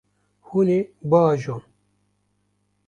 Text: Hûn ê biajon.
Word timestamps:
Hûn 0.47 0.67
ê 0.77 0.81
biajon. 1.09 1.61